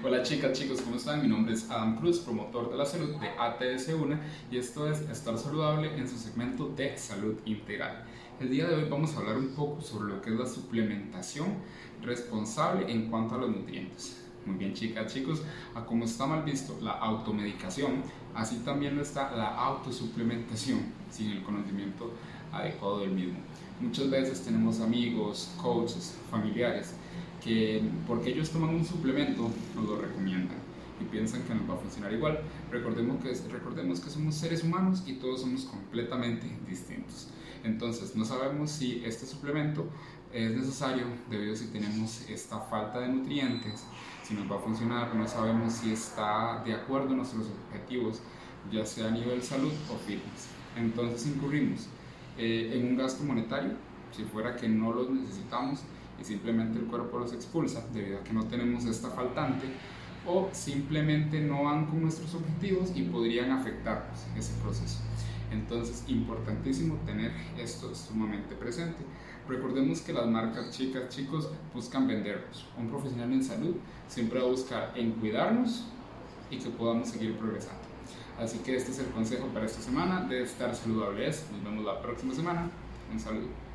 [0.00, 1.22] Hola chicas, chicos, ¿cómo están?
[1.22, 4.16] Mi nombre es Adam Cruz, promotor de la salud de ATS1
[4.48, 8.04] y esto es Estar Saludable en su segmento de salud integral.
[8.38, 11.48] El día de hoy vamos a hablar un poco sobre lo que es la suplementación
[12.00, 14.27] responsable en cuanto a los nutrientes.
[14.48, 15.42] Muy bien chicas, chicos,
[15.74, 18.02] a como está mal visto la automedicación,
[18.34, 22.14] así también lo está la autosuplementación sin el conocimiento
[22.50, 23.40] adecuado del mismo.
[23.78, 26.94] Muchas veces tenemos amigos, coaches, familiares
[27.44, 30.56] que porque ellos toman un suplemento nos lo recomiendan
[31.00, 32.40] y piensan que nos va a funcionar igual.
[32.70, 37.28] Recordemos que, recordemos que somos seres humanos y todos somos completamente distintos.
[37.64, 39.88] Entonces no sabemos si este suplemento
[40.32, 43.84] es necesario debido a si tenemos esta falta de nutrientes,
[44.22, 48.20] si nos va a funcionar, no sabemos si está de acuerdo a nuestros objetivos,
[48.70, 50.48] ya sea a nivel salud o fitness.
[50.76, 51.88] Entonces incurrimos
[52.36, 53.72] eh, en un gasto monetario,
[54.14, 55.80] si fuera que no los necesitamos
[56.20, 59.66] y simplemente el cuerpo los expulsa debido a que no tenemos esta faltante,
[60.28, 65.00] o simplemente no van con nuestros objetivos y podrían afectarnos ese proceso.
[65.50, 68.98] Entonces, importantísimo tener esto sumamente presente.
[69.48, 72.68] Recordemos que las marcas chicas, chicos, buscan vendernos.
[72.76, 73.76] Un profesional en salud
[74.06, 75.86] siempre va a buscar en cuidarnos
[76.50, 77.80] y que podamos seguir progresando.
[78.38, 81.46] Así que este es el consejo para esta semana de estar saludables.
[81.50, 82.70] Nos vemos la próxima semana.
[83.10, 83.67] Un saludo.